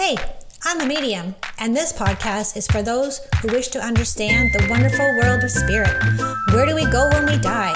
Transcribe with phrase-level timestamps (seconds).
[0.00, 0.16] Hey,
[0.64, 5.04] I'm a medium, and this podcast is for those who wish to understand the wonderful
[5.18, 5.92] world of spirit.
[6.54, 7.74] Where do we go when we die?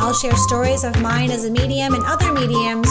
[0.00, 2.90] I'll share stories of mine as a medium and other mediums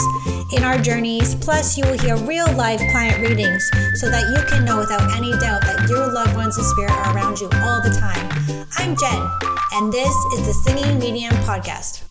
[0.54, 1.34] in our journeys.
[1.34, 3.62] Plus, you will hear real life client readings
[3.96, 7.14] so that you can know without any doubt that your loved ones in spirit are
[7.14, 8.26] around you all the time.
[8.78, 9.20] I'm Jen,
[9.74, 12.09] and this is the Singing Medium Podcast.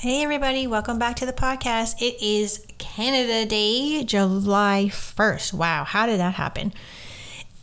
[0.00, 2.00] Hey, everybody, welcome back to the podcast.
[2.00, 5.54] It is Canada Day, July 1st.
[5.54, 6.72] Wow, how did that happen?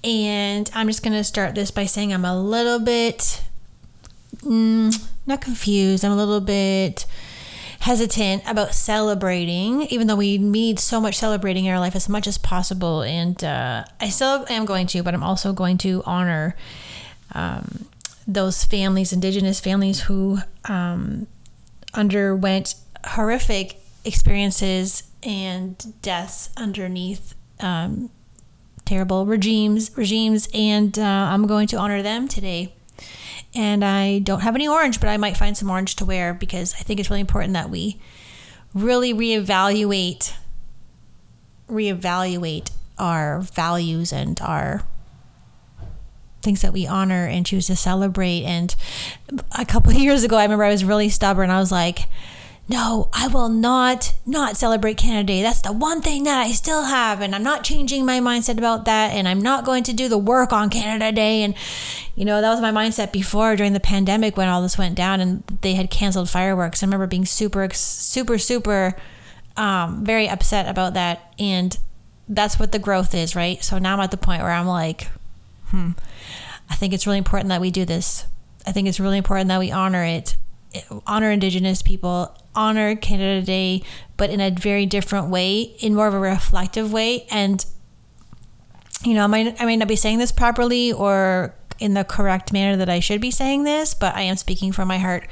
[0.04, 3.42] And I'm just going to start this by saying I'm a little bit,
[4.40, 4.94] mm,
[5.26, 7.06] not confused, I'm a little bit
[7.80, 12.28] hesitant about celebrating, even though we need so much celebrating in our life as much
[12.28, 13.02] as possible.
[13.02, 16.58] And uh, I still am going to, but I'm also going to honor
[17.32, 17.86] um,
[18.28, 20.40] those families, Indigenous families who.
[20.66, 21.28] Um,
[21.96, 28.10] underwent horrific experiences and deaths underneath um,
[28.86, 32.72] terrible regimes regimes and uh, i'm going to honor them today.
[33.56, 36.74] And i don't have any orange but i might find some orange to wear because
[36.76, 38.00] i think it's really important that we
[38.74, 40.34] really reevaluate
[41.70, 44.84] reevaluate our values and our
[46.46, 48.44] things that we honor and choose to celebrate.
[48.44, 48.74] And
[49.52, 51.50] a couple of years ago, I remember I was really stubborn.
[51.50, 52.08] I was like,
[52.68, 55.42] no, I will not not celebrate Canada Day.
[55.44, 58.86] That's the one thing that I still have, and I'm not changing my mindset about
[58.86, 59.12] that.
[59.12, 61.44] And I'm not going to do the work on Canada Day.
[61.44, 61.54] And
[62.16, 65.22] you know that was my mindset before during the pandemic when all this went down
[65.22, 66.82] and they had canceled fireworks.
[66.82, 68.96] I remember being super, super, super,
[69.58, 71.34] um, very upset about that.
[71.38, 71.78] And
[72.28, 73.64] that's what the growth is, right?
[73.64, 75.08] So now I'm at the point where I'm like,
[75.76, 75.92] hmm,
[76.70, 78.26] I think it's really important that we do this.
[78.66, 80.38] I think it's really important that we honor it,
[81.06, 83.84] honor Indigenous people, honor Canada Day,
[84.18, 87.28] but in a very different way, in more of a reflective way.
[87.30, 87.64] And,
[89.04, 92.54] you know, I might, I might not be saying this properly or in the correct
[92.54, 95.28] manner that I should be saying this, but I am speaking from my heart.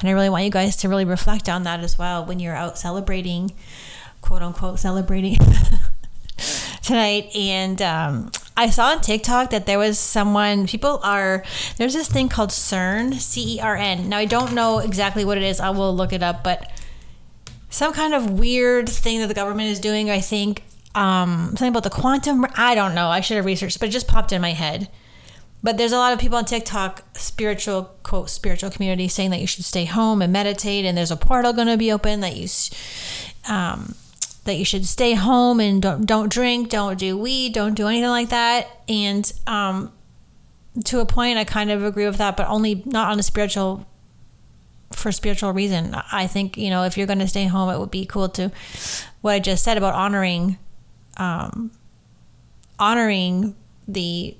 [0.00, 2.54] And I really want you guys to really reflect on that as well when you're
[2.54, 3.52] out celebrating,
[4.20, 5.38] quote unquote, celebrating
[6.82, 7.34] tonight.
[7.34, 11.44] And um, I saw on TikTok that there was someone, people are,
[11.76, 14.08] there's this thing called CERN, C E R N.
[14.08, 15.60] Now, I don't know exactly what it is.
[15.60, 16.70] I will look it up, but
[17.68, 20.62] some kind of weird thing that the government is doing, I think.
[20.94, 23.08] Um, something about the quantum, I don't know.
[23.08, 24.88] I should have researched, but it just popped in my head.
[25.62, 29.46] But there's a lot of people on TikTok, spiritual, quote, spiritual community saying that you
[29.46, 32.48] should stay home and meditate, and there's a portal going to be open that you,
[33.46, 33.94] um,
[34.46, 38.08] that you should stay home and don't don't drink, don't do weed, don't do anything
[38.08, 38.68] like that.
[38.88, 39.92] And um,
[40.84, 43.86] to a point, I kind of agree with that, but only not on a spiritual
[44.92, 45.94] for spiritual reason.
[46.12, 48.50] I think you know if you're going to stay home, it would be cool to
[49.20, 50.58] what I just said about honoring,
[51.16, 51.70] um,
[52.78, 53.54] honoring
[53.86, 54.36] the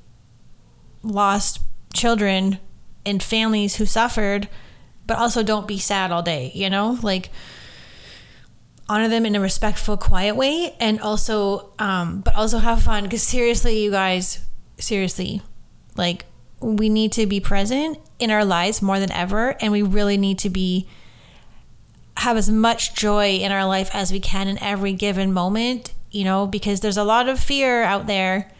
[1.03, 1.61] lost
[1.93, 2.59] children
[3.05, 4.49] and families who suffered,
[5.07, 6.51] but also don't be sad all day.
[6.55, 7.31] You know, like
[8.89, 13.05] honor them in a respectful, quiet way, and also, um, but also have fun.
[13.05, 14.47] Because seriously, you guys,
[14.79, 15.43] seriously,
[15.97, 16.27] like
[16.61, 20.39] we need to be present in our lives more than ever, and we really need
[20.41, 20.87] to be
[22.19, 25.93] have as much joy in our life as we can in every given moment.
[26.11, 28.51] You know, because there's a lot of fear out there,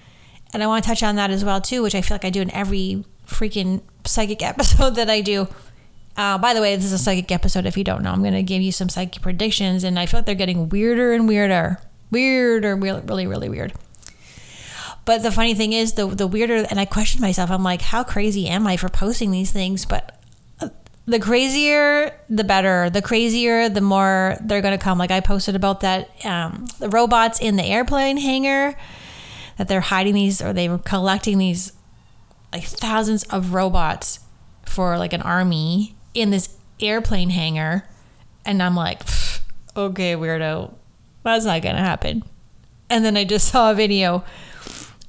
[0.53, 2.31] and I want to touch on that as well too, which I feel like I
[2.31, 5.49] do in every freaking psychic episode that I do
[6.17, 7.67] uh, by the way, this is a psychic episode.
[7.67, 10.19] If you don't know, I'm going to give you some psychic predictions, and I feel
[10.19, 13.75] like they're getting weirder and weirder, weirder, really, really weird.
[15.05, 17.51] But the funny thing is, the the weirder, and I questioned myself.
[17.51, 19.85] I'm like, how crazy am I for posting these things?
[19.85, 20.19] But
[20.61, 20.71] uh,
[21.05, 22.91] the crazier, the better.
[22.91, 24.99] The crazier, the more they're going to come.
[24.99, 28.77] Like I posted about that, um, the robots in the airplane hangar,
[29.59, 31.73] that they're hiding these, or they were collecting these,
[32.53, 34.21] like thousands of robots
[34.65, 36.49] for like an army in this
[36.81, 37.87] airplane hangar.
[38.45, 39.03] And I'm like,
[39.77, 40.75] okay, weirdo,
[41.23, 42.23] that's not going to happen.
[42.89, 44.25] And then I just saw a video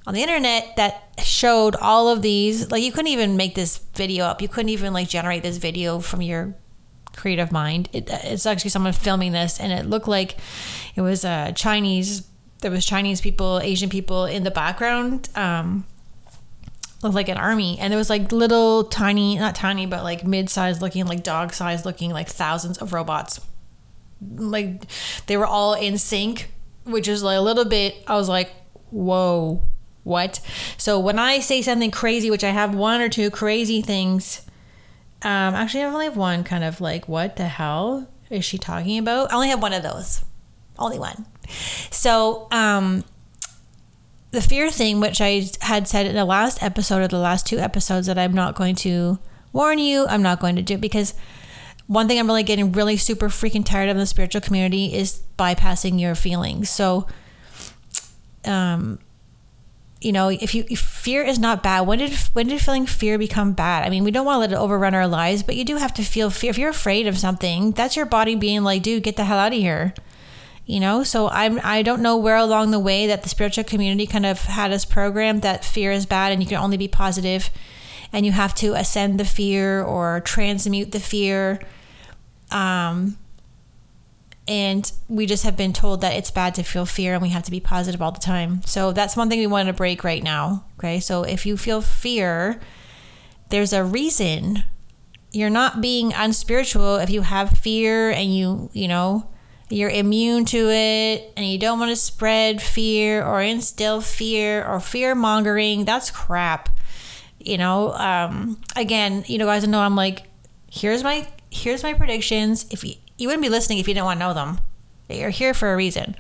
[0.06, 2.72] on the internet that showed all of these.
[2.72, 4.42] Like, you couldn't even make this video up.
[4.42, 6.56] You couldn't even like generate this video from your
[7.16, 7.90] creative mind.
[7.94, 10.38] It, it's actually someone filming this, and it looked like
[10.96, 12.28] it was a uh, Chinese.
[12.62, 15.30] There was Chinese people, Asian people in the background.
[15.36, 15.86] Um,
[17.02, 20.82] looked like an army and there was like little tiny not tiny but like mid-sized
[20.82, 23.40] looking like dog size looking like thousands of robots
[24.36, 24.84] like
[25.28, 26.52] they were all in sync
[26.86, 28.52] which is like a little bit i was like
[28.90, 29.62] whoa
[30.04, 30.40] what
[30.78, 34.42] so when i say something crazy which i have one or two crazy things
[35.24, 39.00] Um, actually, I only have one kind of like, what the hell is she talking
[39.00, 39.32] about?
[39.32, 40.24] I only have one of those,
[40.78, 41.26] only one.
[41.90, 43.04] So, um,
[44.32, 47.60] the fear thing, which I had said in the last episode or the last two
[47.60, 49.20] episodes, that I'm not going to
[49.54, 51.14] warn you, I'm not going to do because
[51.88, 55.22] one thing I'm really getting really super freaking tired of in the spiritual community is
[55.40, 56.70] bypassing your feelings.
[56.70, 57.08] So,
[58.44, 59.00] um,
[60.02, 63.18] you know, if you if fear is not bad, when did when did feeling fear
[63.18, 63.84] become bad?
[63.84, 65.94] I mean, we don't want to let it overrun our lives, but you do have
[65.96, 66.50] to feel fear.
[66.50, 69.54] If you're afraid of something, that's your body being like, "Dude, get the hell out
[69.54, 69.94] of here."
[70.68, 74.06] You know, so I'm I don't know where along the way that the spiritual community
[74.06, 77.50] kind of had us programmed that fear is bad and you can only be positive,
[78.12, 81.62] and you have to ascend the fear or transmute the fear.
[82.52, 83.18] Um,
[84.46, 87.44] and we just have been told that it's bad to feel fear and we have
[87.44, 88.62] to be positive all the time.
[88.66, 90.66] So that's one thing we want to break right now.
[90.80, 91.00] Okay.
[91.00, 92.60] So if you feel fear,
[93.50, 94.64] there's a reason
[95.32, 99.30] you're not being unspiritual if you have fear and you, you know,
[99.70, 104.80] you're immune to it and you don't want to spread fear or instill fear or
[104.80, 105.86] fear mongering.
[105.86, 106.70] That's crap.
[107.40, 110.24] You know, um, again, you know, guys, I know I'm like,
[110.70, 112.66] here's my here's my predictions.
[112.72, 114.60] If you you wouldn't be listening if you didn't want to know them.
[115.10, 116.16] You're here for a reason.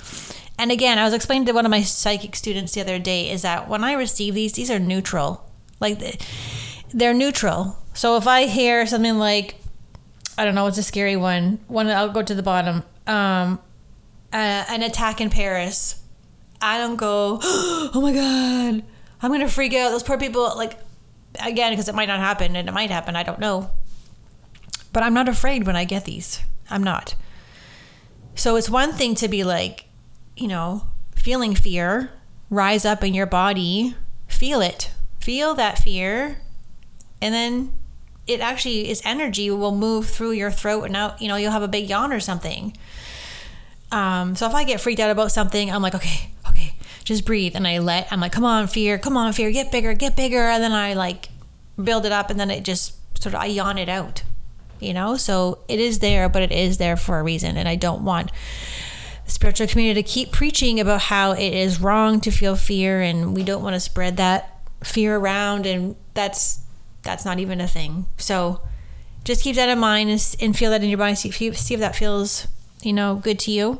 [0.57, 3.43] And again, I was explaining to one of my psychic students the other day is
[3.43, 5.49] that when I receive these, these are neutral.
[5.79, 5.99] Like
[6.89, 7.77] they're neutral.
[7.93, 9.55] So if I hear something like,
[10.37, 11.59] I don't know, it's a scary one.
[11.67, 12.83] One, I'll go to the bottom.
[13.07, 13.59] Um,
[14.33, 16.03] uh, an attack in Paris.
[16.61, 18.83] I don't go, oh my God,
[19.21, 19.91] I'm going to freak out.
[19.91, 20.77] Those poor people, like,
[21.39, 23.15] again, because it might not happen and it might happen.
[23.15, 23.71] I don't know.
[24.91, 26.41] But I'm not afraid when I get these.
[26.69, 27.15] I'm not.
[28.35, 29.85] So it's one thing to be like,
[30.35, 32.11] you know, feeling fear,
[32.49, 33.95] rise up in your body,
[34.27, 36.41] feel it, feel that fear,
[37.21, 37.73] and then
[38.27, 41.63] it actually is energy will move through your throat and out, you know, you'll have
[41.63, 42.75] a big yawn or something.
[43.91, 47.55] Um, so if I get freaked out about something, I'm like, okay, okay, just breathe.
[47.55, 50.41] And I let, I'm like, come on, fear, come on, fear, get bigger, get bigger.
[50.41, 51.29] And then I like
[51.81, 54.23] build it up and then it just sort of, I yawn it out
[54.79, 55.17] you know?
[55.17, 57.57] So it is there, but it is there for a reason.
[57.57, 58.31] And I don't want
[59.25, 63.35] the spiritual community to keep preaching about how it is wrong to feel fear and
[63.35, 66.59] we don't want to spread that fear around and that's
[67.07, 68.05] that's not even a thing.
[68.17, 68.61] So
[69.23, 70.09] just keep that in mind
[70.41, 71.15] and, feel that in your body.
[71.15, 72.47] See if, see if that feels,
[72.83, 73.79] you know, good to you.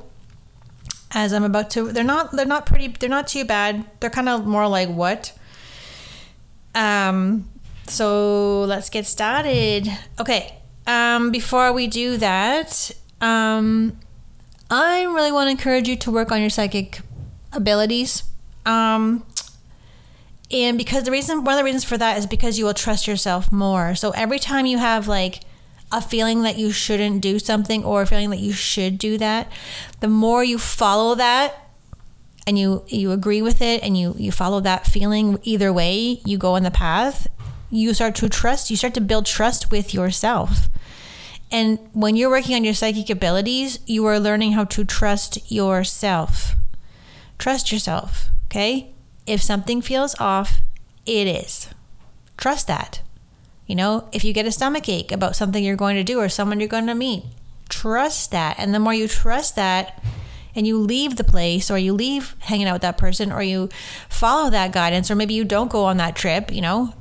[1.11, 3.85] As I'm about to, they're not, they're not pretty, they're not too bad.
[3.99, 5.37] They're kind of more like what?
[6.73, 7.49] Um,
[7.87, 9.89] so let's get started.
[10.19, 13.97] Okay, um, before we do that, um,
[14.69, 17.01] I really want to encourage you to work on your psychic
[17.51, 18.23] abilities.
[18.65, 19.25] Um,
[20.51, 23.07] and because the reason, one of the reasons for that is because you will trust
[23.07, 23.95] yourself more.
[23.95, 25.41] So every time you have like
[25.91, 29.51] a feeling that you shouldn't do something or a feeling that you should do that,
[29.99, 31.69] the more you follow that
[32.45, 36.37] and you you agree with it and you you follow that feeling either way you
[36.37, 37.27] go on the path
[37.69, 40.69] you start to trust you start to build trust with yourself
[41.51, 46.55] and when you're working on your psychic abilities, you are learning how to trust yourself.
[47.37, 48.93] Trust yourself, okay?
[49.27, 50.61] If something feels off,
[51.05, 51.69] it is.
[52.37, 53.01] Trust that.
[53.67, 56.29] You know, if you get a stomach ache about something you're going to do or
[56.29, 57.25] someone you're going to meet,
[57.67, 58.55] trust that.
[58.57, 60.01] And the more you trust that,
[60.57, 63.69] and you leave the place or you leave hanging out with that person or you
[64.09, 66.95] follow that guidance or maybe you don't go on that trip, you know,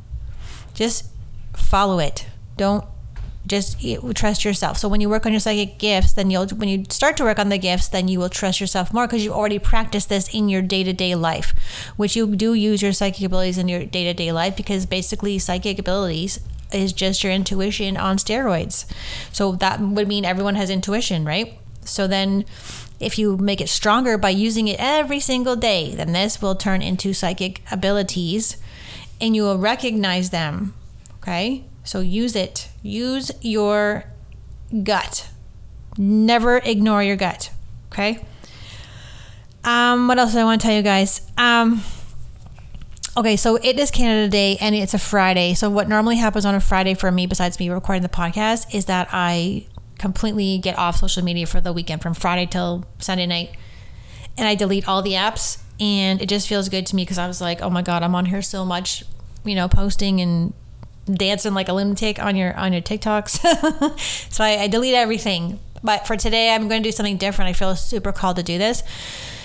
[0.74, 1.06] just
[1.54, 2.26] follow it.
[2.58, 2.84] Don't
[3.46, 3.78] just
[4.14, 4.76] trust yourself.
[4.78, 7.38] So when you work on your psychic gifts, then you'll when you start to work
[7.38, 10.48] on the gifts, then you will trust yourself more because you've already practiced this in
[10.48, 11.54] your day-to-day life,
[11.96, 16.40] which you do use your psychic abilities in your day-to-day life because basically psychic abilities
[16.72, 18.84] is just your intuition on steroids.
[19.32, 21.58] So that would mean everyone has intuition, right?
[21.84, 22.44] So then
[22.98, 26.82] if you make it stronger by using it every single day, then this will turn
[26.82, 28.56] into psychic abilities
[29.20, 30.74] and you will recognize them.
[31.18, 31.64] Okay?
[31.86, 32.68] So use it.
[32.82, 34.04] Use your
[34.82, 35.30] gut.
[35.96, 37.50] Never ignore your gut.
[37.92, 38.24] Okay.
[39.64, 41.22] Um, what else do I want to tell you guys?
[41.38, 41.82] Um,
[43.16, 45.54] okay, so it is Canada Day and it's a Friday.
[45.54, 48.84] So what normally happens on a Friday for me, besides me recording the podcast, is
[48.86, 49.66] that I
[49.98, 53.56] completely get off social media for the weekend from Friday till Sunday night,
[54.36, 55.62] and I delete all the apps.
[55.80, 58.14] And it just feels good to me because I was like, oh my god, I'm
[58.14, 59.04] on here so much,
[59.44, 60.52] you know, posting and
[61.06, 64.30] dancing like a lunatic on your on your TikToks.
[64.32, 65.58] so I, I delete everything.
[65.82, 67.48] But for today, I'm going to do something different.
[67.48, 68.82] I feel super called to do this.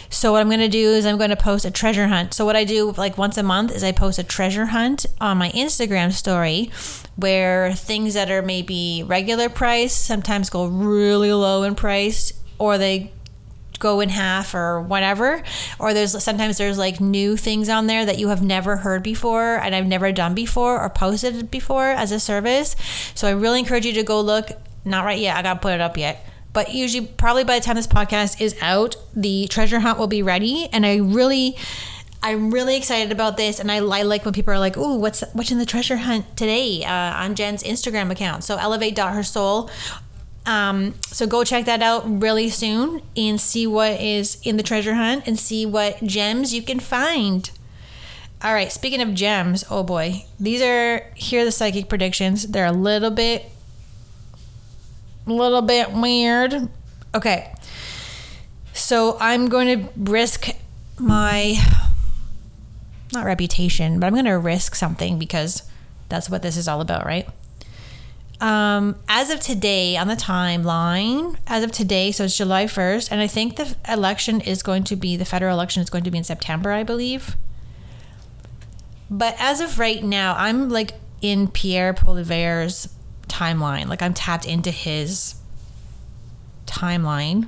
[0.09, 2.33] So what I'm going to do is I'm going to post a treasure hunt.
[2.33, 5.37] So what I do like once a month is I post a treasure hunt on
[5.37, 6.69] my Instagram story
[7.15, 13.13] where things that are maybe regular price sometimes go really low in price or they
[13.81, 15.43] go in half or whatever
[15.79, 19.55] or there's sometimes there's like new things on there that you have never heard before
[19.55, 22.75] and I've never done before or posted before as a service.
[23.15, 24.49] So I really encourage you to go look.
[24.85, 25.35] Not right yet.
[25.35, 26.25] I got to put it up yet.
[26.53, 30.21] But usually probably by the time this podcast is out the treasure hunt will be
[30.21, 30.67] ready.
[30.71, 31.55] And I really
[32.23, 35.23] I'm really excited about this, and I, I like when people are like, "Ooh, what's
[35.33, 36.91] what's in the treasure hunt today?" Uh,
[37.23, 38.43] on Jen's Instagram account.
[38.43, 39.71] So elevate.hersoul
[40.45, 44.95] um, so go check that out really soon and see what is in the treasure
[44.95, 47.51] hunt and see what gems you can find.
[48.43, 52.47] All right, speaking of gems, oh boy, these are here are the psychic predictions.
[52.47, 53.51] They're a little bit,
[55.27, 56.69] a little bit weird.
[57.13, 57.53] Okay,
[58.73, 60.49] so I'm going to risk
[60.97, 61.55] my
[63.13, 65.69] not reputation, but I'm going to risk something because
[66.09, 67.27] that's what this is all about, right?
[68.41, 73.21] Um, as of today, on the timeline, as of today, so it's July 1st, and
[73.21, 76.17] I think the election is going to be, the federal election is going to be
[76.17, 77.37] in September, I believe.
[79.11, 82.89] But as of right now, I'm like in Pierre Poilievre's
[83.27, 83.87] timeline.
[83.87, 85.35] Like I'm tapped into his
[86.65, 87.47] timeline,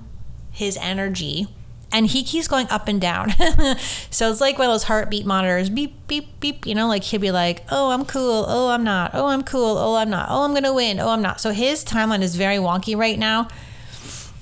[0.52, 1.48] his energy
[1.94, 3.30] and he keeps going up and down.
[4.10, 6.66] so it's like one of those heartbeat monitors, beep, beep, beep.
[6.66, 8.46] You know, like he'd be like, oh, I'm cool.
[8.48, 9.12] Oh, I'm not.
[9.14, 9.78] Oh, I'm cool.
[9.78, 10.28] Oh, I'm not.
[10.30, 11.00] Oh, I'm going to win.
[11.00, 11.40] Oh, I'm not.
[11.40, 13.48] So his timeline is very wonky right now.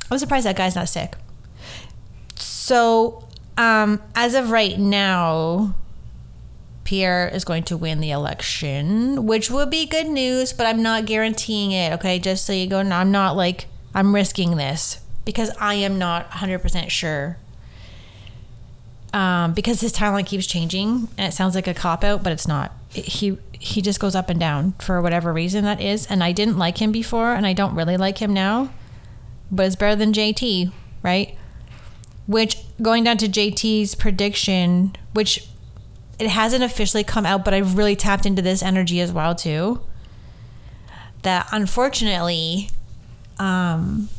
[0.10, 1.15] I'm surprised that guy's not sick.
[2.36, 3.27] So,
[3.58, 5.75] um, as of right now,
[6.86, 11.05] Pierre is going to win the election, which would be good news, but I'm not
[11.05, 11.93] guaranteeing it.
[11.93, 16.29] Okay, just so you go, I'm not like I'm risking this because I am not
[16.31, 17.38] 100% sure.
[19.13, 22.47] Um, because his timeline keeps changing and it sounds like a cop out, but it's
[22.47, 22.71] not.
[22.89, 26.07] He he just goes up and down for whatever reason that is.
[26.07, 28.73] And I didn't like him before, and I don't really like him now.
[29.51, 30.71] But it's better than JT,
[31.03, 31.37] right?
[32.25, 35.47] Which going down to JT's prediction, which
[36.17, 39.81] it hasn't officially come out, but I've really tapped into this energy as well too.
[41.23, 42.69] That unfortunately,
[43.37, 44.09] um,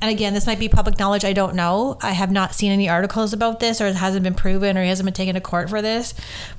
[0.00, 1.24] and again, this might be public knowledge.
[1.24, 1.98] I don't know.
[2.00, 4.88] I have not seen any articles about this, or it hasn't been proven, or he
[4.88, 6.14] hasn't been taken to court for this.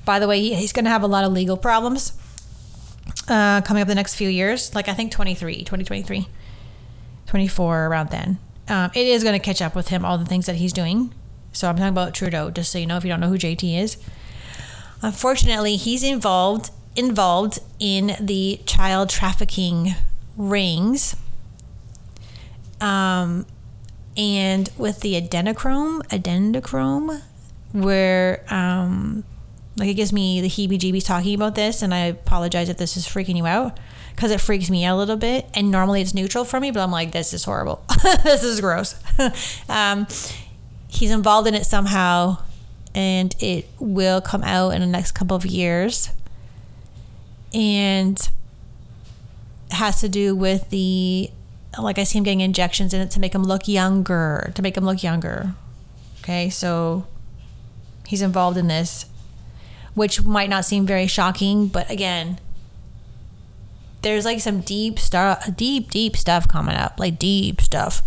[0.06, 2.14] By the way, he, he's going to have a lot of legal problems
[3.28, 4.76] uh, coming up the next few years.
[4.76, 6.28] Like I think 23, 2023,
[7.26, 8.38] 24, around then.
[8.68, 11.12] Um, it is going to catch up with him, all the things that he's doing.
[11.52, 13.80] So I'm talking about Trudeau, just so you know if you don't know who JT
[13.80, 13.98] is.
[15.02, 19.96] Unfortunately, he's involved involved in the child trafficking
[20.36, 21.16] rings
[22.82, 23.46] um,
[24.18, 27.22] and with the adrenochrome, adrenochrome,
[27.72, 29.24] where um,
[29.78, 33.06] like it gives me the heebie-jeebies talking about this, and I apologize if this is
[33.06, 33.80] freaking you out
[34.16, 35.48] because it freaks me out a little bit.
[35.54, 37.84] And normally it's neutral for me, but I'm like, this is horrible.
[38.24, 38.96] this is gross.
[39.70, 40.08] um,
[40.88, 42.40] he's involved in it somehow,
[42.94, 46.10] and it will come out in the next couple of years.
[47.54, 48.30] And
[49.72, 51.32] has to do with the
[51.80, 54.76] like I see him getting injections in it to make him look younger, to make
[54.76, 55.54] him look younger.
[56.20, 57.08] Okay, so
[58.08, 59.06] he's involved in this,
[59.94, 62.40] which might not seem very shocking, but again,
[64.02, 68.04] there's like some deep stuff, deep, deep stuff coming up, like deep stuff,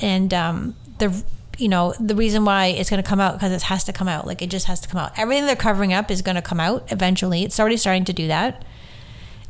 [0.00, 1.22] and um, the
[1.58, 4.08] you know the reason why it's going to come out because it has to come
[4.08, 5.12] out, like it just has to come out.
[5.16, 7.42] Everything they're covering up is going to come out eventually.
[7.42, 8.64] It's already starting to do that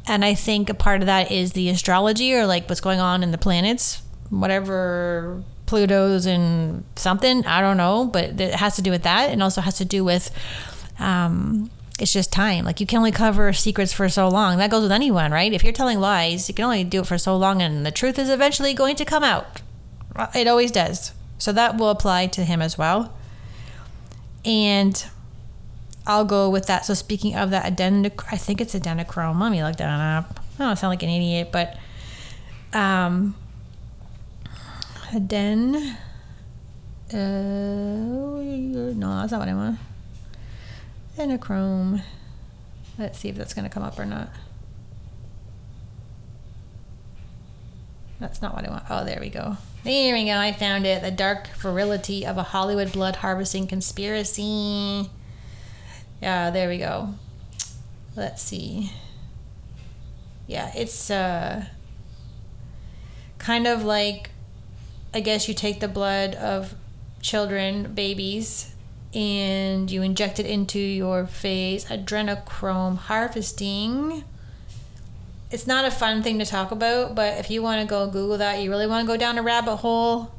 [0.06, 3.22] and I think a part of that is the astrology or like what's going on
[3.22, 7.44] in the planets, whatever Pluto's and something.
[7.46, 10.04] I don't know, but it has to do with that, and also has to do
[10.04, 10.30] with.
[10.98, 12.66] Um, it's just time.
[12.66, 14.58] Like you can only cover secrets for so long.
[14.58, 15.50] That goes with anyone, right?
[15.50, 18.18] If you're telling lies, you can only do it for so long, and the truth
[18.18, 19.62] is eventually going to come out.
[20.34, 21.12] It always does.
[21.38, 23.14] So that will apply to him as well.
[24.44, 25.04] And
[26.06, 26.84] I'll go with that.
[26.84, 29.40] So speaking of that adenoc, I think it's adrenochrome.
[29.40, 30.40] Let me look that up.
[30.58, 31.76] I don't sound like an idiot, but
[32.72, 33.34] um,
[35.14, 35.96] aden.
[37.12, 39.78] Uh, no, that's not what I want.
[41.16, 42.02] Adrenochrome.
[42.98, 44.30] Let's see if that's going to come up or not.
[48.18, 48.84] That's not what I want.
[48.88, 49.58] Oh, there we go.
[49.84, 50.38] There we go.
[50.38, 51.02] I found it.
[51.02, 55.10] The dark virility of a Hollywood blood harvesting conspiracy.
[56.20, 57.14] Yeah, there we go.
[58.14, 58.92] Let's see.
[60.46, 61.66] Yeah, it's uh,
[63.38, 64.30] kind of like,
[65.12, 66.75] I guess you take the blood of
[67.20, 68.75] children, babies,
[69.12, 71.87] and you inject it into your face.
[71.87, 74.25] Adrenochrome harvesting.
[75.50, 78.38] It's not a fun thing to talk about, but if you want to go Google
[78.38, 80.32] that, you really want to go down a rabbit hole,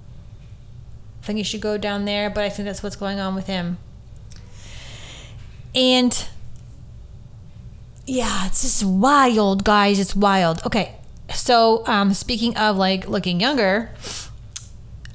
[1.22, 3.48] I think you should go down there, but I think that's what's going on with
[3.48, 3.77] him.
[5.77, 6.27] And
[8.07, 10.00] yeah, it's just wild, guys.
[10.00, 10.60] It's wild.
[10.65, 10.96] Okay,
[11.31, 13.91] so um, speaking of like looking younger,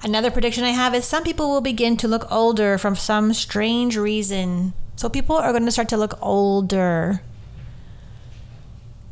[0.05, 3.97] another prediction I have is some people will begin to look older from some strange
[3.97, 4.73] reason.
[4.95, 7.23] So people are going to start to look older.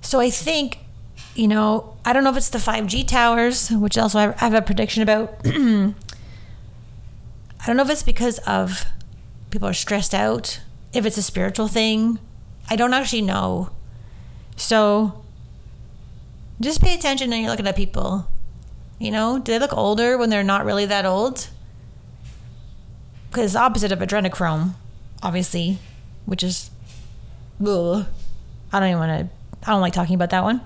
[0.02, 0.78] So I think,
[1.35, 4.62] you know, I don't know if it's the 5G towers, which also I have a
[4.62, 5.40] prediction about.
[5.45, 5.95] I
[7.66, 8.85] don't know if it's because of
[9.50, 10.61] people are stressed out,
[10.92, 12.18] if it's a spiritual thing.
[12.68, 13.70] I don't actually know.
[14.56, 15.25] So
[16.61, 18.28] just pay attention when you're looking at people.
[18.99, 21.49] You know, do they look older when they're not really that old?
[23.30, 24.75] Because opposite of adrenochrome,
[25.23, 25.78] obviously,
[26.26, 26.70] which is,
[27.64, 28.06] ugh.
[28.73, 29.68] I don't even want to.
[29.68, 30.61] I don't like talking about that one.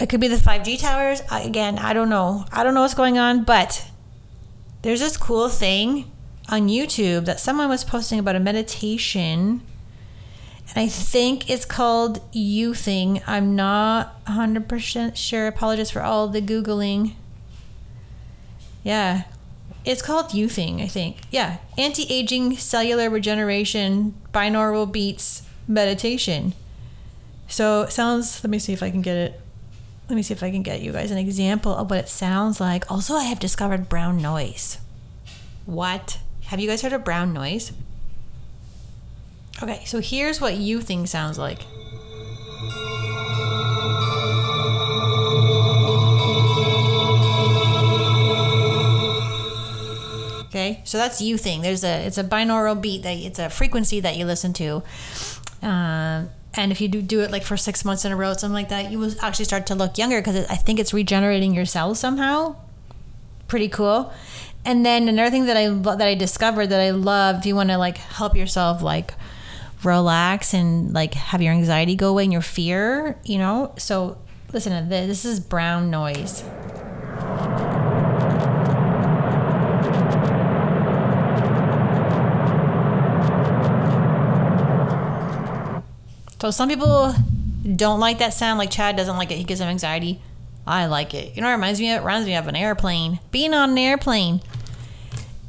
[0.00, 1.22] It could be the 5G towers.
[1.30, 2.44] Again, I don't know.
[2.52, 3.90] I don't know what's going on, but
[4.82, 6.10] there's this cool thing
[6.48, 9.62] on YouTube that someone was posting about a meditation
[10.70, 13.22] and I think it's called Youthing.
[13.26, 15.46] I'm not 100% sure.
[15.46, 17.14] Apologies for all the Googling.
[18.82, 19.24] Yeah.
[19.84, 21.20] It's called Youthing, I think.
[21.30, 21.58] Yeah.
[21.78, 26.54] Anti aging cellular regeneration, binaural beats, meditation.
[27.46, 29.40] So it sounds, let me see if I can get it.
[30.08, 32.60] Let me see if I can get you guys an example of what it sounds
[32.60, 32.90] like.
[32.90, 34.78] Also, I have discovered brown noise.
[35.64, 36.18] What?
[36.46, 37.72] Have you guys heard of brown noise?
[39.62, 41.60] Okay, so here's what Youthing sounds like.
[50.46, 51.62] Okay, so that's Youthing.
[51.62, 54.82] There's a it's a binaural beat that it's a frequency that you listen to,
[55.62, 58.52] um, and if you do do it like for six months in a row, something
[58.52, 61.66] like that, you will actually start to look younger because I think it's regenerating your
[61.66, 62.56] cells somehow.
[63.48, 64.12] Pretty cool.
[64.66, 67.70] And then another thing that I that I discovered that I love, if you want
[67.70, 69.14] to like help yourself like
[69.84, 73.72] relax and like have your anxiety go away and your fear, you know?
[73.78, 74.18] So
[74.52, 75.06] listen to this.
[75.06, 76.42] This is brown noise.
[86.40, 87.14] So some people
[87.76, 88.58] don't like that sound.
[88.58, 89.36] Like Chad doesn't like it.
[89.36, 90.20] He gets him anxiety.
[90.66, 91.36] I like it.
[91.36, 91.92] You know, it reminds me.
[91.92, 93.20] Of, it reminds me of an airplane.
[93.30, 94.42] Being on an airplane,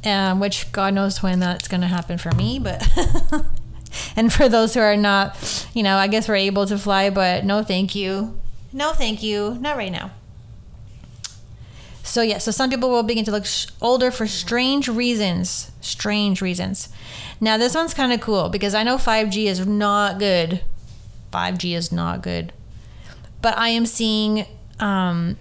[0.08, 2.58] um, which God knows when that's going to happen for me.
[2.58, 2.86] But
[4.16, 7.44] and for those who are not, you know, I guess we're able to fly, but
[7.44, 8.38] no, thank you.
[8.72, 9.56] No, thank you.
[9.60, 10.10] Not right now.
[12.02, 15.70] So, yeah, so some people will begin to look sh- older for strange reasons.
[15.82, 16.88] Strange reasons.
[17.38, 20.62] Now, this one's kind of cool because I know 5G is not good.
[21.32, 22.52] 5G is not good.
[23.42, 24.46] But I am seeing
[24.80, 25.36] um,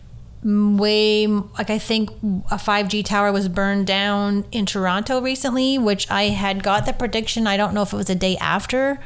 [0.47, 2.09] way like I think
[2.49, 7.47] a 5G tower was burned down in Toronto recently, which I had got the prediction.
[7.47, 8.99] I don't know if it was the day after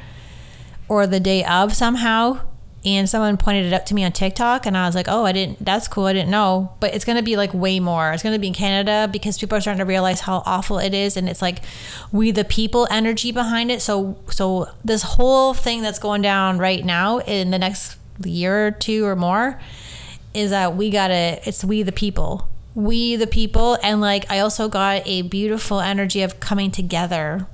[0.88, 2.42] or the day of somehow.
[2.84, 5.34] And someone pointed it out to me on TikTok, and I was like, "Oh, I
[5.34, 5.64] didn't.
[5.64, 6.06] That's cool.
[6.06, 8.12] I didn't know." But it's gonna be like way more.
[8.12, 11.16] It's gonna be in Canada because people are starting to realize how awful it is,
[11.16, 11.60] and it's like
[12.12, 13.84] we the people energy behind it.
[13.84, 18.72] So, so this whole thing that's going down right now in the next year or
[18.72, 19.60] two or more
[20.34, 22.48] is that we gotta it's we the people.
[22.74, 23.78] We the people.
[23.84, 27.48] And like i also got a beautiful energy of coming together.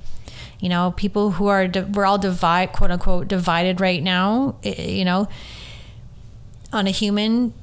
[0.60, 4.90] You know people who are we're all divide quote unquote divided right now eh, eh,
[4.90, 5.28] you know
[6.72, 7.54] on a human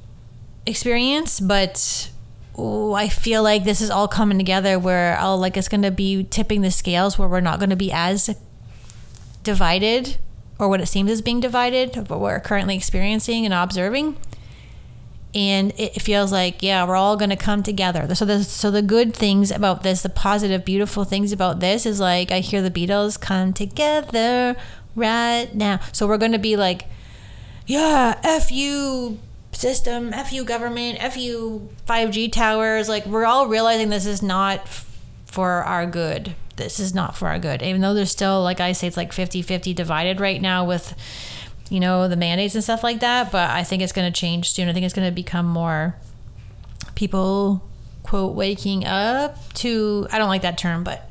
[0.66, 1.40] experience.
[1.40, 2.10] But
[2.58, 6.24] ooh, i feel like this is all coming together where i'll like it's gonna be
[6.24, 8.34] tipping the scales where we're not gonna be as
[9.42, 10.16] divided
[10.58, 14.16] or what it seems as being divided what we're currently experiencing and observing
[15.36, 18.12] and it feels like yeah we're all going to come together.
[18.14, 22.00] So the so the good things about this the positive beautiful things about this is
[22.00, 24.56] like i hear the beatles come together
[24.96, 25.78] right now.
[25.92, 26.86] So we're going to be like
[27.66, 29.18] yeah f you
[29.52, 32.88] system f you government f you 5g towers.
[32.88, 34.66] Like we're all realizing this is not
[35.26, 36.34] for our good.
[36.56, 37.62] This is not for our good.
[37.62, 40.94] Even though there's still like i say it's like 50 50 divided right now with
[41.70, 43.32] you know, the mandates and stuff like that.
[43.32, 44.68] But I think it's going to change soon.
[44.68, 45.96] I think it's going to become more
[46.94, 47.62] people,
[48.02, 51.10] quote, waking up to, I don't like that term, but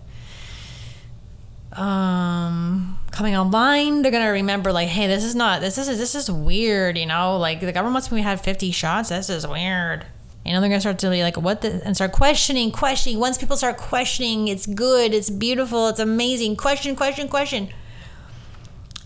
[1.74, 6.32] um coming online they're gonna remember like hey this is not this is this is
[6.32, 10.06] weird you know like the government wants me to have 50 shots this is weird
[10.46, 13.20] You know, they're gonna start to be like, what the, and start questioning, questioning.
[13.20, 16.56] Once people start questioning, it's good, it's beautiful, it's amazing.
[16.56, 17.70] Question, question, question.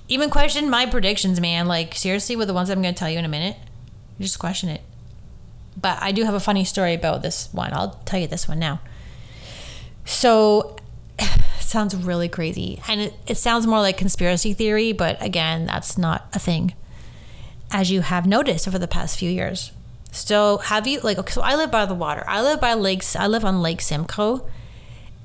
[0.09, 1.67] Even question my predictions, man.
[1.67, 3.55] Like, seriously, with the ones I'm gonna tell you in a minute,
[4.19, 4.81] just question it.
[5.79, 7.71] But I do have a funny story about this one.
[7.71, 8.81] I'll tell you this one now.
[10.03, 10.75] So,
[11.59, 12.81] sounds really crazy.
[12.87, 16.73] And it, it sounds more like conspiracy theory, but again, that's not a thing.
[17.71, 19.71] As you have noticed over the past few years
[20.11, 22.23] so have you like okay, so I live by the water.
[22.27, 23.15] I live by lakes.
[23.15, 24.47] I live on Lake Simcoe,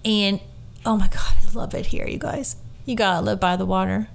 [0.04, 0.40] and
[0.84, 2.56] oh my god, I love it here, you guys.
[2.84, 4.08] You gotta live by the water.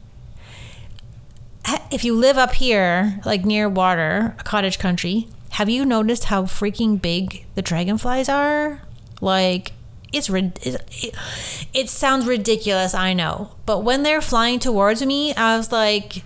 [1.92, 6.44] If you live up here, like near water, a cottage country, have you noticed how
[6.44, 8.82] freaking big the dragonflies are?
[9.22, 9.74] Like
[10.12, 11.16] it's it,
[11.74, 16.24] it sounds ridiculous, I know, but when they're flying towards me, I was like,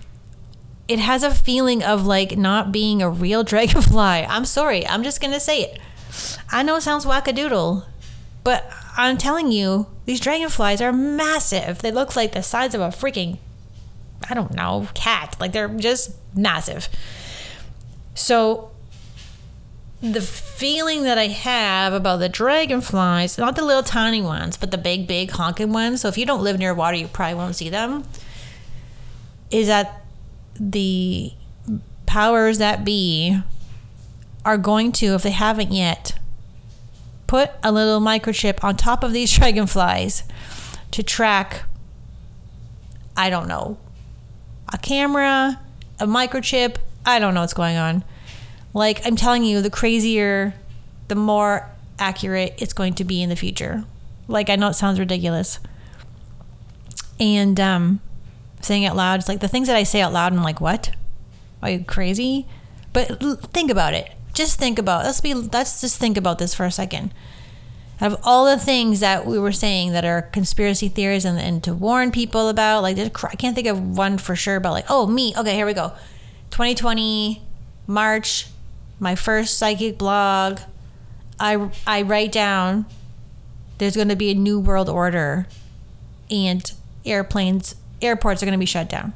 [0.88, 4.26] it has a feeling of like not being a real dragonfly.
[4.26, 4.86] I'm sorry.
[4.86, 5.78] I'm just to say it.
[6.50, 7.84] I know it sounds wackadoodle,
[8.44, 11.80] but I'm telling you, these dragonflies are massive.
[11.80, 13.38] They look like the size of a freaking,
[14.28, 15.36] I don't know, cat.
[15.38, 16.88] Like they're just massive.
[18.14, 18.70] So
[20.00, 24.78] the feeling that I have about the dragonflies, not the little tiny ones, but the
[24.78, 26.02] big, big honking ones.
[26.02, 28.04] So if you don't live near water, you probably won't see them.
[29.50, 30.04] Is that
[30.60, 31.32] the
[32.06, 33.40] powers that be
[34.44, 36.18] are going to, if they haven't yet,
[37.26, 40.22] put a little microchip on top of these dragonflies
[40.90, 41.64] to track,
[43.16, 43.78] I don't know,
[44.74, 45.60] a camera,
[46.00, 46.76] a microchip.
[47.06, 48.04] I don't know what's going on.
[48.74, 50.54] Like, I'm telling you, the crazier,
[51.08, 53.84] the more accurate it's going to be in the future.
[54.26, 55.60] Like, I know it sounds ridiculous.
[57.20, 58.00] And, um,
[58.60, 59.20] saying out loud.
[59.20, 60.90] It's like the things that I say out loud, I'm like, what?
[61.62, 62.46] Are you crazy?
[62.92, 63.20] But
[63.52, 64.10] think about it.
[64.32, 65.04] Just think about.
[65.04, 65.32] Let's be.
[65.34, 67.14] Let's just think about this for a second.
[68.00, 71.62] Out of all the things that we were saying that are conspiracy theories and, and
[71.64, 74.60] to warn people about, like I can't think of one for sure.
[74.60, 75.34] But like, oh me.
[75.36, 75.92] Okay, here we go.
[76.50, 77.42] 2020
[77.86, 78.48] March,
[78.98, 80.60] my first psychic blog.
[81.38, 82.86] I I write down.
[83.78, 85.46] There's going to be a new world order,
[86.30, 86.70] and
[87.04, 89.12] airplanes airports are going to be shut down.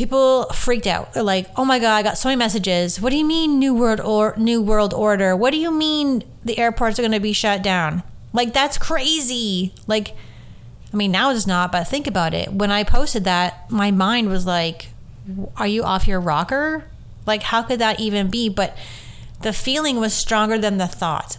[0.00, 1.12] People freaked out.
[1.12, 3.02] They're like, "Oh my god, I got so many messages.
[3.02, 5.36] What do you mean new world or new world order?
[5.36, 9.74] What do you mean the airports are going to be shut down?" Like that's crazy.
[9.86, 10.16] Like
[10.90, 12.50] I mean, now it's not, but think about it.
[12.50, 14.88] When I posted that, my mind was like,
[15.58, 16.86] "Are you off your rocker?"
[17.26, 18.48] Like how could that even be?
[18.48, 18.74] But
[19.42, 21.36] the feeling was stronger than the thought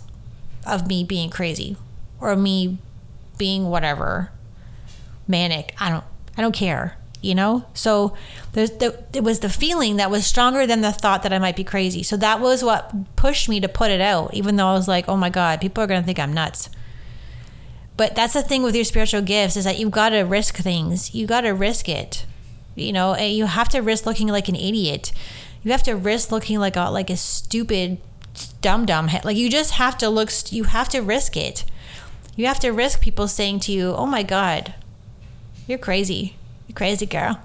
[0.68, 1.78] of me being crazy
[2.20, 2.78] or me
[3.40, 4.30] being whatever
[5.28, 5.74] manic.
[5.80, 6.06] I don't
[6.38, 7.66] I don't care, you know?
[7.74, 8.16] So
[8.54, 11.56] there's the, it was the feeling that was stronger than the thought that I might
[11.56, 12.04] be crazy.
[12.04, 15.08] So that was what pushed me to put it out, even though I was like,
[15.08, 16.70] oh my God, people are going to think I'm nuts.
[17.98, 21.14] But that's the thing with your spiritual gifts is that you've got to risk things.
[21.14, 22.26] You got to risk it.
[22.76, 25.12] You know, you have to risk looking like an idiot.
[25.62, 28.00] You have to risk looking like a like a stupid
[28.62, 29.26] dumb dumb head.
[29.26, 31.66] like you just have to look you have to risk it.
[32.36, 34.74] You have to risk people saying to you, "Oh my god,
[35.68, 36.38] you're crazy.
[36.72, 37.38] You're crazy, girl.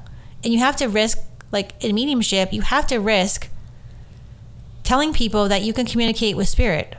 [0.45, 1.19] And you have to risk,
[1.51, 3.49] like in mediumship, you have to risk
[4.85, 6.95] telling people that you can communicate with spirit.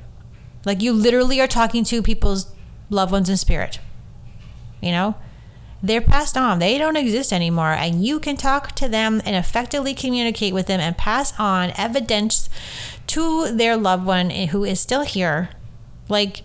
[0.66, 2.54] Like you literally are talking to people's
[2.90, 3.80] loved ones in spirit.
[4.82, 5.16] You know?
[5.82, 6.60] They're passed on.
[6.60, 7.72] They don't exist anymore.
[7.72, 12.50] And you can talk to them and effectively communicate with them and pass on evidence
[13.08, 15.52] to their loved one who is still here.
[16.10, 16.42] Like,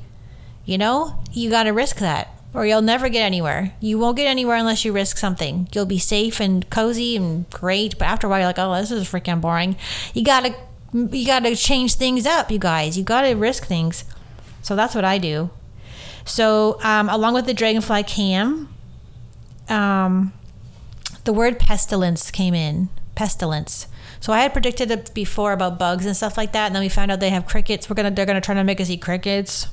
[0.64, 3.74] you know, you got to risk that or you'll never get anywhere.
[3.80, 5.68] You won't get anywhere unless you risk something.
[5.72, 8.90] You'll be safe and cozy and great, but after a while, you're like, oh, this
[8.90, 9.76] is freaking boring.
[10.12, 10.54] You gotta,
[10.92, 12.98] you gotta change things up, you guys.
[12.98, 14.04] You gotta risk things.
[14.60, 15.50] So that's what I do.
[16.24, 18.68] So um, along with the dragonfly cam,
[19.68, 20.32] um,
[21.24, 22.90] the word pestilence came in.
[23.14, 23.86] Pestilence.
[24.20, 26.88] So I had predicted it before about bugs and stuff like that, and then we
[26.88, 27.90] found out they have crickets.
[27.90, 29.68] We're gonna they're gonna try to make us eat crickets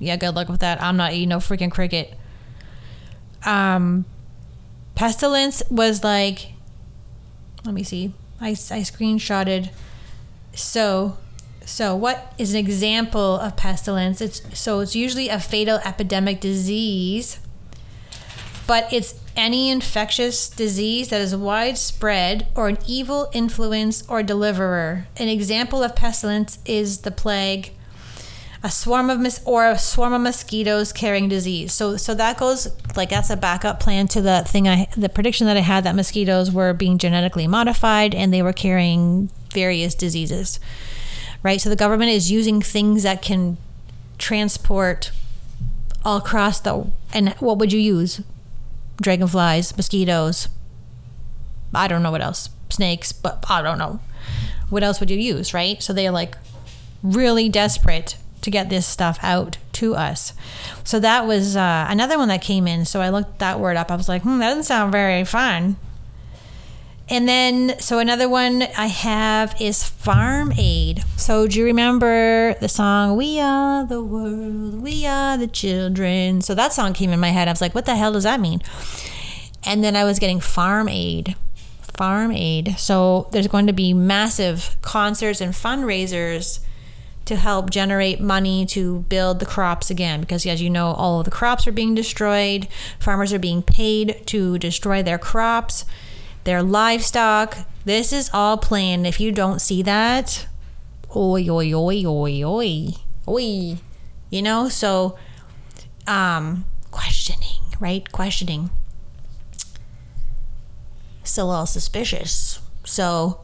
[0.00, 0.82] yeah, good luck with that.
[0.82, 2.14] I'm not eating no freaking cricket.
[3.44, 4.06] Um,
[4.94, 6.54] pestilence was like,
[7.64, 8.12] let me see.
[8.40, 9.70] I, I screenshotted.
[10.54, 11.18] So,
[11.64, 14.20] so what is an example of pestilence?
[14.20, 17.38] It's so it's usually a fatal epidemic disease,
[18.66, 25.06] but it's any infectious disease that is widespread or an evil influence or deliverer.
[25.18, 27.72] An example of pestilence is the plague,
[28.62, 31.72] a swarm of mis- or a swarm of mosquitoes carrying disease.
[31.72, 35.46] So so that goes like that's a backup plan to the thing I the prediction
[35.46, 40.60] that I had that mosquitoes were being genetically modified and they were carrying various diseases.
[41.42, 41.60] right?
[41.60, 43.56] So the government is using things that can
[44.18, 45.10] transport
[46.04, 46.90] all across the.
[47.12, 48.20] And what would you use?
[49.00, 50.48] Dragonflies, mosquitoes.
[51.74, 52.50] I don't know what else.
[52.68, 54.00] Snakes, but I don't know.
[54.68, 55.82] What else would you use, right?
[55.82, 56.36] So they're like
[57.02, 60.32] really desperate to get this stuff out to us.
[60.84, 62.84] So that was uh, another one that came in.
[62.84, 63.90] So I looked that word up.
[63.90, 65.76] I was like, hmm, that doesn't sound very fun.
[67.12, 71.02] And then, so another one I have is Farm Aid.
[71.16, 76.40] So, do you remember the song, We Are the World, We Are the Children?
[76.40, 77.48] So, that song came in my head.
[77.48, 78.62] I was like, what the hell does that mean?
[79.64, 81.34] And then I was getting Farm Aid.
[81.96, 82.78] Farm Aid.
[82.78, 86.60] So, there's going to be massive concerts and fundraisers
[87.30, 91.24] to help generate money to build the crops again because as you know all of
[91.24, 95.84] the crops are being destroyed farmers are being paid to destroy their crops
[96.44, 97.58] their livestock.
[97.84, 99.06] This is all planned.
[99.06, 100.46] If you don't see that,
[101.14, 102.88] oi, oi, oi, oi, oi,
[103.28, 103.78] oi.
[104.30, 105.18] You know, so
[106.06, 108.10] um, questioning, right?
[108.12, 108.70] Questioning.
[111.24, 112.60] Still a little suspicious.
[112.84, 113.40] So,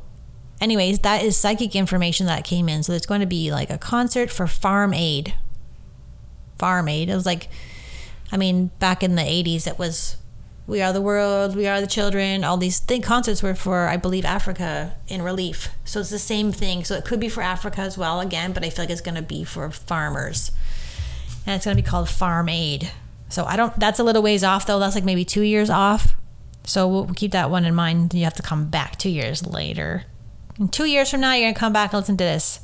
[0.61, 2.83] anyways, that is psychic information that came in.
[2.83, 5.35] So, there's going to be like a concert for Farm Aid.
[6.59, 7.09] Farm Aid.
[7.09, 7.49] It was like,
[8.33, 10.16] I mean, back in the 80s, it was
[10.66, 13.97] we Are the World, We Are the Children, all these th- concerts were for, I
[13.97, 15.69] believe, Africa in relief.
[15.85, 16.83] So it's the same thing.
[16.83, 19.14] So it could be for Africa as well, again, but I feel like it's going
[19.14, 20.51] to be for farmers.
[21.47, 22.90] And it's going to be called Farm Aid.
[23.29, 24.81] So I don't, that's a little ways off though.
[24.81, 26.14] That's like maybe two years off.
[26.64, 28.12] So we'll keep that one in mind.
[28.12, 30.05] You have to come back two years later.
[30.59, 32.61] And two years from now, you're going to come back and listen to this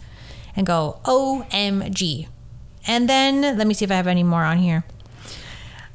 [0.56, 2.28] and go, OMG.
[2.86, 4.84] And then let me see if I have any more on here.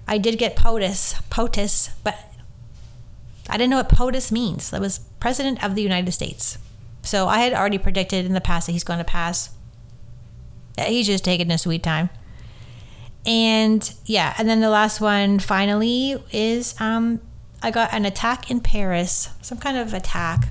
[0.07, 2.17] I did get POTUS, POTUS, but
[3.49, 4.69] I didn't know what POTUS means.
[4.69, 6.57] That was President of the United States.
[7.01, 9.49] So I had already predicted in the past that he's going to pass.
[10.77, 12.09] He's just taking a sweet time.
[13.25, 17.19] And yeah, and then the last one finally is um,
[17.61, 20.47] I got an attack in Paris, some kind of attack.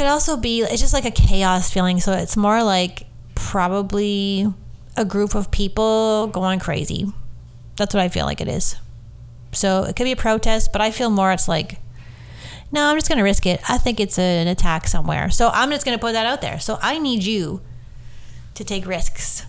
[0.00, 2.00] Could also be, it's just like a chaos feeling.
[2.00, 3.02] So it's more like
[3.34, 4.46] probably
[4.96, 7.12] a group of people going crazy
[7.80, 8.76] that's what I feel like it is.
[9.52, 11.80] So it could be a protest, but I feel more it's like,
[12.70, 13.60] no, I'm just going to risk it.
[13.68, 15.30] I think it's an attack somewhere.
[15.30, 16.60] So I'm just going to put that out there.
[16.60, 17.62] So I need you
[18.54, 19.46] to take risks.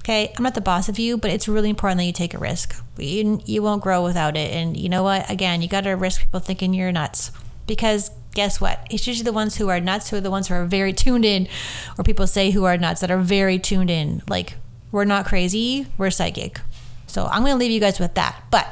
[0.00, 2.38] Okay, I'm not the boss of you, but it's really important that you take a
[2.38, 2.76] risk.
[2.98, 4.52] You, you won't grow without it.
[4.52, 5.30] And you know what?
[5.30, 7.30] Again, you got to risk people thinking you're nuts
[7.66, 8.86] because guess what?
[8.90, 11.24] It's usually the ones who are nuts who are the ones who are very tuned
[11.24, 11.48] in,
[11.96, 14.22] or people say who are nuts that are very tuned in.
[14.28, 14.54] Like,
[14.92, 16.60] we're not crazy, we're psychic.
[17.06, 18.42] So I'm going to leave you guys with that.
[18.50, 18.66] But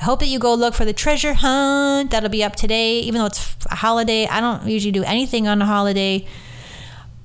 [0.00, 2.12] I hope that you go look for the treasure hunt.
[2.12, 4.26] That'll be up today, even though it's a holiday.
[4.26, 6.26] I don't usually do anything on a holiday,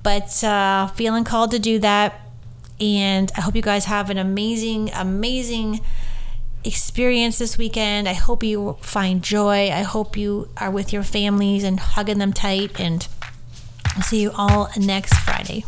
[0.02, 2.20] but uh, feeling called to do that.
[2.80, 5.80] And I hope you guys have an amazing, amazing
[6.64, 8.08] experience this weekend.
[8.08, 9.70] I hope you find joy.
[9.70, 12.80] I hope you are with your families and hugging them tight.
[12.80, 13.06] And
[13.96, 15.64] I'll see you all next Friday.